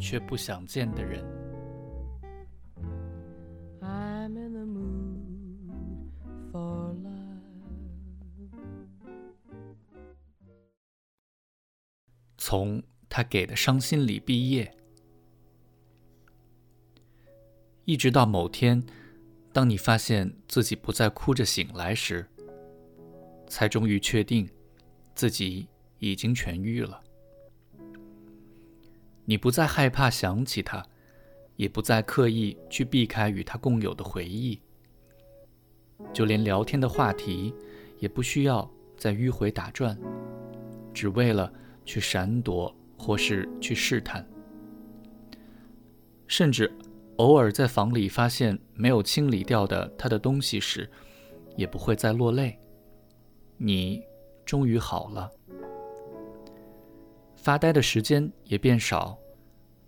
[0.00, 1.22] 却不想见的人。
[12.36, 14.74] 从他给的伤心里毕业，
[17.84, 18.82] 一直到某天，
[19.52, 22.26] 当你发现自己不再哭着醒来时，
[23.46, 24.48] 才终于确定
[25.14, 27.00] 自己已经痊愈了。
[29.30, 30.84] 你不再害怕想起他，
[31.54, 34.60] 也不再刻意去避开与他共有的回忆，
[36.12, 37.54] 就连聊天的话题
[38.00, 39.96] 也不需要再迂回打转，
[40.92, 41.52] 只为了
[41.84, 44.28] 去闪躲或是去试探。
[46.26, 46.68] 甚至
[47.18, 50.90] 偶尔在房里发现没有清理掉的他的东西时，
[51.54, 52.58] 也不会再落泪。
[53.58, 54.02] 你
[54.44, 55.30] 终于好了。
[57.42, 59.18] 发呆的时间也变少，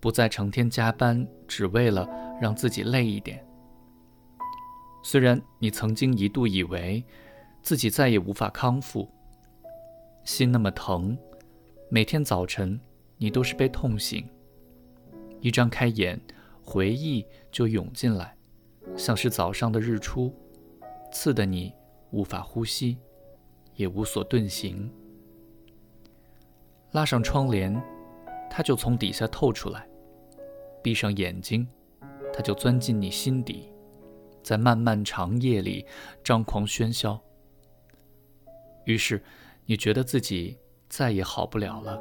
[0.01, 2.09] 不再成天加班，只为了
[2.41, 3.47] 让自己累一点。
[5.03, 7.05] 虽然你曾经一度以为
[7.61, 9.07] 自己再也无法康复，
[10.25, 11.17] 心那么疼，
[11.91, 12.81] 每天早晨
[13.19, 14.27] 你都是被痛醒，
[15.41, 16.19] 一张开眼，
[16.63, 18.35] 回忆就涌进来，
[18.97, 20.35] 像是早上的日出，
[21.13, 21.71] 刺得你
[22.13, 22.97] 无法呼吸，
[23.77, 24.91] 也无所遁形。
[26.93, 27.75] 拉上窗帘，
[28.51, 29.81] 它就从底下透出来；
[30.83, 31.67] 闭上眼睛，
[32.33, 33.73] 它就钻进你心底，
[34.43, 35.87] 在漫漫长夜里
[36.23, 37.19] 张狂喧嚣。
[38.85, 39.23] 于是，
[39.65, 40.59] 你觉得自己
[40.89, 41.99] 再也好不了了，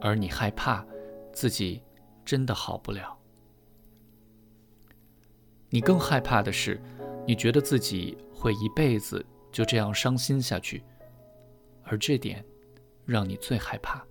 [0.00, 0.84] 而你害怕
[1.32, 1.80] 自己
[2.24, 3.16] 真的好不了。
[5.70, 6.82] 你更害怕的是，
[7.26, 10.82] 你觉得自己会一辈子就这样伤心下去，
[11.84, 12.44] 而这点。
[13.08, 14.04] 让你最害怕。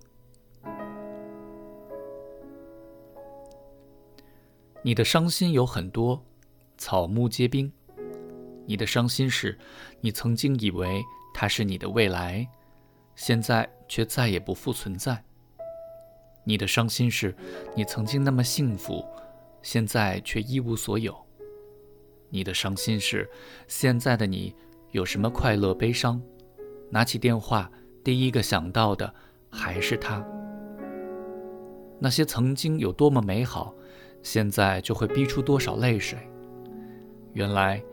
[4.82, 6.20] 你的伤心有很多，
[6.76, 7.72] 草木皆兵。
[8.66, 9.56] 你的伤心是，
[10.00, 11.00] 你曾经以为
[11.32, 12.44] 它是你的未来，
[13.14, 15.22] 现在却再也不复存在。
[16.42, 17.32] 你的伤心是，
[17.76, 19.04] 你曾经那么幸福，
[19.62, 21.16] 现在却一无所有。
[22.30, 23.30] 你的伤心是，
[23.68, 24.52] 现在的你
[24.90, 26.20] 有什么快乐悲伤？
[26.90, 27.70] 拿起电话。
[28.08, 29.12] 第一个想到的
[29.50, 30.24] 还是他。
[31.98, 33.74] 那些曾经有多么美好，
[34.22, 36.18] 现在就会逼出多少泪水。
[37.34, 37.84] 原来，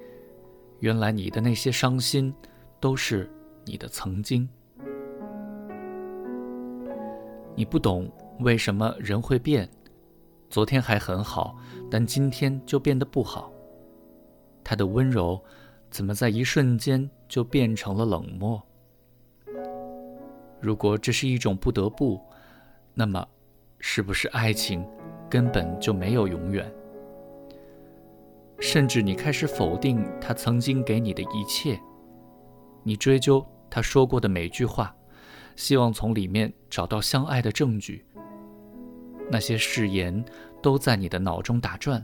[0.79, 2.33] 原来你的那些伤心，
[2.79, 3.29] 都是
[3.65, 4.47] 你的曾经。
[7.53, 8.09] 你不懂
[8.39, 9.69] 为什么人会变，
[10.49, 11.57] 昨天还很好，
[11.91, 13.51] 但今天就变得不好。
[14.63, 15.43] 他的温柔，
[15.89, 18.65] 怎么在一瞬间就变成了冷漠？
[20.65, 22.19] 如果这是一种不得不，
[22.95, 23.23] 那么，
[23.79, 24.83] 是不是爱情
[25.29, 26.73] 根本就没有永远？
[28.59, 31.79] 甚至你开始否定他曾经给你的一切，
[32.81, 34.95] 你追究他说过的每句话，
[35.55, 38.03] 希望从里面找到相爱的证据。
[39.29, 40.25] 那些誓言
[40.63, 42.03] 都在你的脑中打转，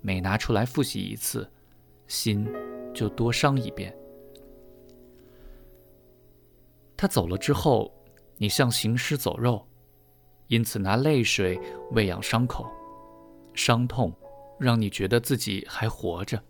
[0.00, 1.48] 每拿出来复习一次，
[2.08, 2.44] 心
[2.92, 3.94] 就多伤一遍。
[7.02, 7.92] 他走了之后，
[8.36, 9.66] 你像行尸走肉，
[10.46, 12.64] 因此拿泪水喂养伤口，
[13.54, 14.12] 伤痛
[14.56, 16.40] 让你觉得自己还活着。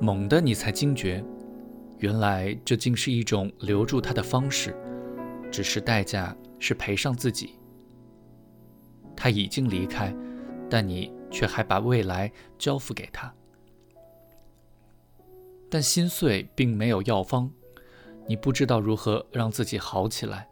[0.00, 1.24] 猛的，你才惊觉，
[1.98, 4.74] 原来这竟是一种留住他的方式，
[5.52, 7.54] 只是代价是赔上自己。
[9.14, 10.12] 他已经离开，
[10.68, 11.19] 但你。
[11.30, 13.32] 却还把未来交付给他，
[15.70, 17.50] 但心碎并没有药方，
[18.26, 20.48] 你不知道如何让自己好起来。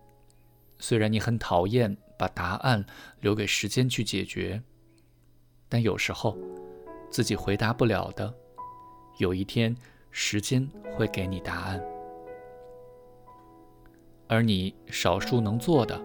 [0.79, 2.85] 虽然你很讨厌把答案
[3.21, 4.63] 留给时间去解决，
[5.69, 6.39] 但有时候
[7.11, 8.33] 自己回答不了的，
[9.19, 9.77] 有一天
[10.13, 11.83] 时间会给你答案。
[14.29, 16.01] 而你少数能做的，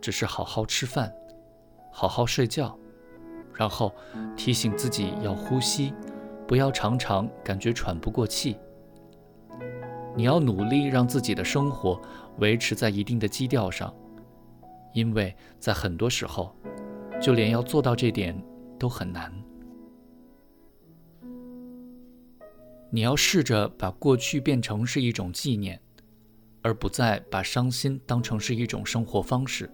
[0.00, 1.12] 只是好好吃饭，
[1.92, 2.78] 好好睡觉。
[3.54, 3.94] 然后
[4.36, 5.92] 提醒自己要呼吸，
[6.46, 8.56] 不要常常感觉喘不过气。
[10.16, 12.00] 你要努力让自己的生活
[12.38, 13.92] 维持在一定的基调上，
[14.92, 16.54] 因为在很多时候，
[17.20, 18.40] 就连要做到这点
[18.78, 19.32] 都很难。
[22.90, 25.80] 你要试着把过去变成是一种纪念，
[26.62, 29.68] 而不再把伤心当成是一种生活方式。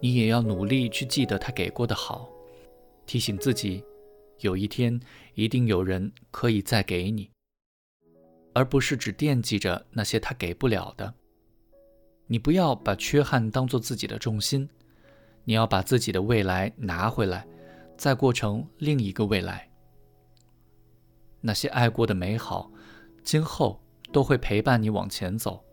[0.00, 2.28] 你也要努力去记得他给过的好，
[3.10, 3.82] 提醒自己，
[4.38, 5.00] 有一天
[5.34, 7.28] 一定有人可以再给你。
[8.54, 11.12] 而不是只惦记着那些他给不了的。
[12.28, 14.68] 你不要把缺憾当做自己的重心，
[15.42, 17.44] 你要把自己的未来拿回来，
[17.96, 19.68] 再过成另一个未来。
[21.40, 22.70] 那些爱过的美好，
[23.24, 25.64] 今后都会陪伴你往前走。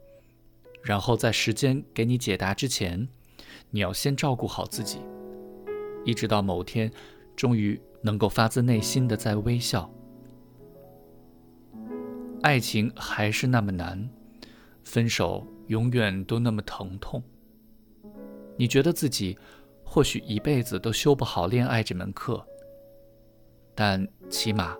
[0.81, 3.07] 然后在时间给你解答之前，
[3.69, 4.97] 你要先照顾好自己，
[6.03, 6.91] 一直到某天，
[7.37, 9.89] 终于能够发自内心的在微笑。
[12.41, 14.09] 爱情还是那么难，
[14.83, 17.23] 分手永远都那么疼痛。
[18.57, 19.37] 你觉得自己
[19.83, 22.45] 或许一辈子都修不好恋爱这门课，
[23.75, 24.75] 但起码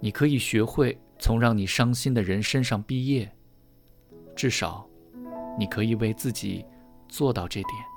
[0.00, 3.30] 你可以学会从让你伤心的人身上毕业。
[4.34, 4.88] 至少，
[5.58, 6.64] 你可以为自己
[7.08, 7.89] 做到这点。